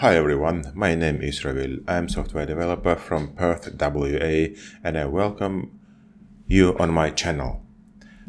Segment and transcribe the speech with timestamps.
[0.00, 1.80] Hi everyone, my name is Ravil.
[1.86, 4.46] I'm software developer from Perth, WA,
[4.82, 5.78] and I welcome
[6.46, 7.60] you on my channel.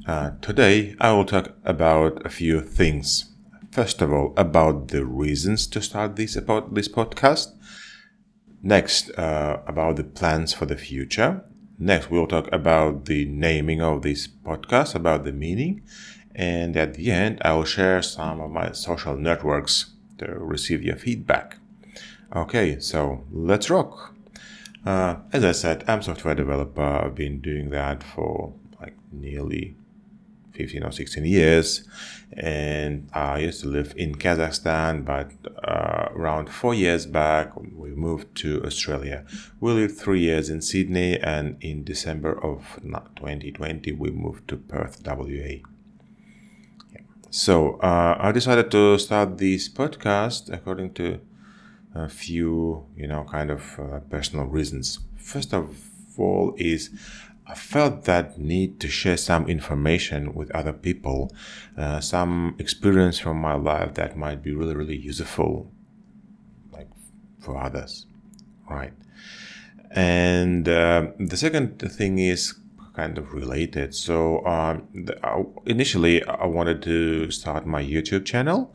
[0.06, 3.32] Uh, today I will talk about a few things.
[3.72, 7.56] First of all, about the reasons to start this about this podcast.
[8.62, 11.42] Next, uh, about the plans for the future.
[11.80, 15.84] Next, we'll talk about the naming of this podcast, about the meaning,
[16.36, 20.98] and at the end, I will share some of my social networks to receive your
[20.98, 21.61] feedback.
[22.34, 24.16] Okay, so let's rock.
[24.86, 26.82] Uh, as I said, I'm software developer.
[26.82, 29.76] I've been doing that for like nearly
[30.54, 31.84] 15 or 16 years.
[32.32, 35.32] And I used to live in Kazakhstan, but
[35.68, 39.26] uh, around four years back, we moved to Australia.
[39.60, 45.02] We lived three years in Sydney, and in December of 2020, we moved to Perth,
[45.06, 45.60] WA.
[47.30, 51.20] So uh, I decided to start this podcast according to
[51.94, 55.00] a few, you know, kind of uh, personal reasons.
[55.18, 55.78] First of
[56.18, 56.90] all, is
[57.48, 61.34] I felt that need to share some information with other people,
[61.78, 65.70] uh, some experience from my life that might be really, really useful,
[66.72, 66.88] like
[67.40, 68.06] for others,
[68.70, 68.94] right?
[69.90, 72.56] And uh, the second thing is
[72.96, 73.96] kind of related.
[73.96, 78.74] So um, the, uh, initially, I wanted to start my YouTube channel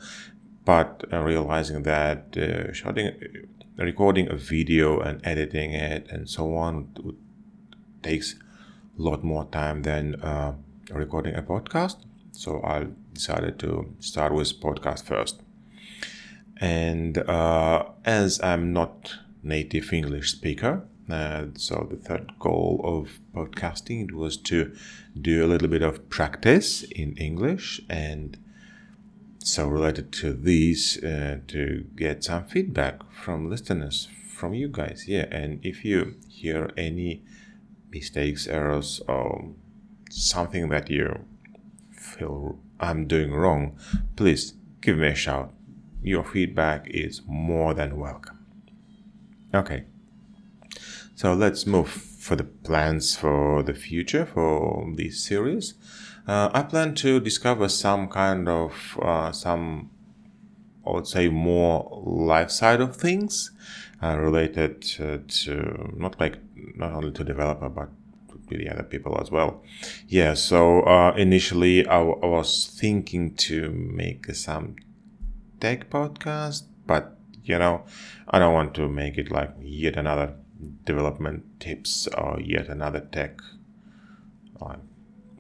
[0.66, 3.12] but uh, realizing that uh, shooting,
[3.78, 6.88] recording a video and editing it and so on
[8.02, 8.34] takes
[8.98, 10.52] a lot more time than uh,
[10.90, 11.96] recording a podcast.
[12.32, 15.40] So I decided to start with podcast first.
[16.58, 17.18] And
[18.04, 24.74] as I'm not native English speaker, uh, so the third goal of podcasting was to
[25.20, 28.36] do a little bit of practice in English and
[29.46, 35.26] so related to these uh, to get some feedback from listeners from you guys yeah.
[35.30, 37.22] And if you hear any
[37.92, 39.52] mistakes errors or
[40.10, 41.24] something that you
[41.92, 43.78] feel i'm doing wrong
[44.16, 45.52] please give me a shout.
[46.02, 48.38] Your feedback is more than welcome.
[49.54, 49.84] Okay
[51.16, 55.74] so let's move for the plans for the future for this series
[56.26, 59.90] uh, I plan to discover some kind of uh, some,
[60.84, 63.52] I would say, more life side of things
[64.02, 66.38] uh, related to, not like
[66.74, 67.90] not only to developer but
[68.50, 69.62] to the other people as well.
[70.08, 70.34] Yeah.
[70.34, 74.76] So uh, initially, I was thinking to make some
[75.60, 77.84] tech podcast, but you know,
[78.28, 80.34] I don't want to make it like yet another
[80.84, 83.40] development tips or yet another tech.
[84.60, 84.80] Like,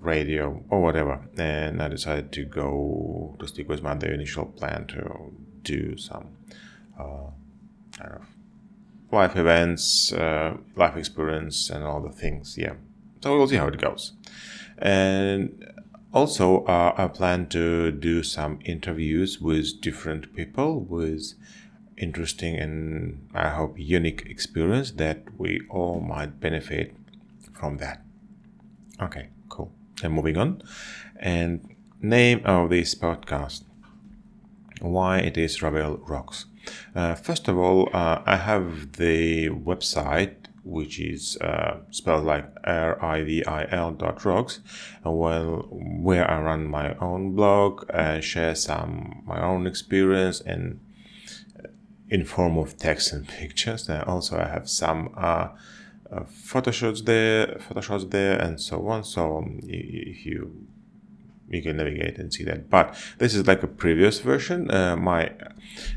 [0.06, 1.28] radio or whatever.
[1.36, 5.32] And i decided to go to stick with my initial plan to
[5.62, 6.28] do some
[6.98, 7.30] uh,
[7.98, 8.22] kind of
[9.10, 12.56] life events uh, life experience and all the things.
[12.56, 12.74] Yeah.
[13.22, 14.12] So we'll see how it goes.
[14.78, 15.64] And
[16.12, 21.34] also uh, i plan to do some interviews with different people with
[21.96, 26.94] interesting and i hope unique experience that we all might benefit
[27.52, 28.02] from that
[29.00, 30.62] okay cool and moving on.
[31.18, 33.62] And name of this podcast.
[34.80, 36.46] Why it is Ravil Rocks.
[36.94, 40.34] Uh, first of all, uh, I have the website
[40.64, 44.58] which is uh, spelled like R-I-V-I-L dot rocks,
[45.04, 50.85] well, where I run my own blog, uh, share some my own experience and uh,
[52.08, 53.88] in form of text and pictures.
[53.88, 55.48] And also I have some uh,
[56.10, 56.24] uh,
[57.04, 59.04] there, photoshots there, and so on.
[59.04, 60.66] So um, if you
[61.48, 62.68] you can navigate and see that.
[62.68, 64.70] But this is like a previous version.
[64.70, 65.30] Uh, my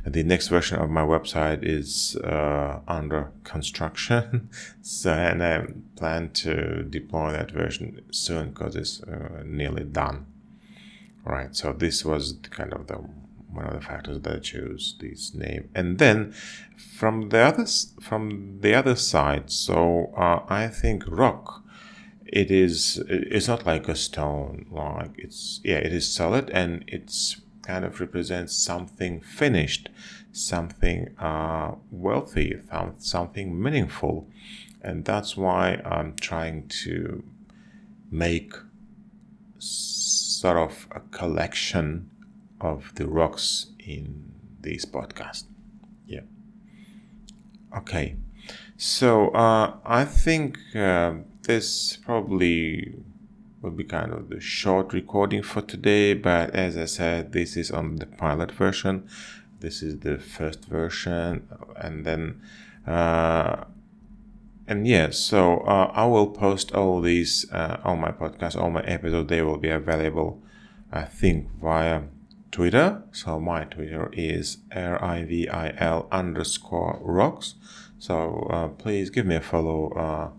[0.06, 4.50] the next version of my website is uh, under construction,
[4.81, 5.66] so and I
[5.96, 10.25] plan to deploy that version soon because it's uh, nearly done.
[11.25, 11.56] Right.
[11.56, 13.04] So this was kind of the
[13.51, 15.69] one of the factors that I chose this name.
[15.74, 16.34] And then
[16.78, 17.66] from the other
[18.01, 21.63] from the other side, so uh, I think rock.
[22.31, 23.01] It is.
[23.07, 24.68] It's not like a stone.
[24.69, 25.78] Like it's yeah.
[25.78, 29.90] It is solid and it's kind of represents something finished,
[30.31, 32.60] something uh, wealthy,
[32.98, 34.28] something meaningful,
[34.81, 37.24] and that's why I'm trying to
[38.12, 38.54] make
[39.60, 42.09] sort of a collection
[42.62, 45.46] of the rocks in this podcast.
[46.06, 46.22] Yeah.
[47.78, 48.16] Okay.
[48.78, 51.14] So uh, I think uh,
[51.44, 52.96] this probably
[53.62, 57.72] will be kind of the short recording for today, but as I said, this is
[57.72, 59.08] on the pilot version.
[59.60, 62.42] this is the first version, and then
[62.88, 63.66] uh,
[64.68, 68.84] and yeah, so uh, I will post all these, uh, all my podcasts, all my
[68.84, 69.28] episodes.
[69.28, 70.44] They will be available,
[70.92, 72.04] I think, via
[72.51, 73.04] Twitter.
[73.12, 77.56] So my Twitter is rivil underscore rocks.
[78.00, 79.92] So uh, please give me a follow.
[79.92, 80.30] Uh,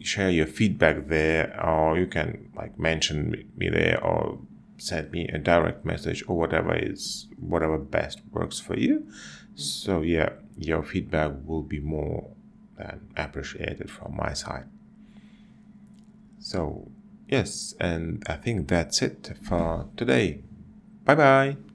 [0.00, 4.38] share your feedback there, or you can like mention me there, or
[4.76, 9.06] send me a direct message, or whatever is whatever best works for you.
[9.54, 12.30] So yeah, your feedback will be more
[12.76, 14.64] than appreciated from my side.
[16.38, 16.90] So
[17.28, 20.42] yes, and I think that's it for today.
[21.04, 21.71] 拜拜。